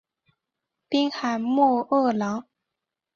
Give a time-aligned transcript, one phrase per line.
[0.89, 2.45] 滨海莫厄朗。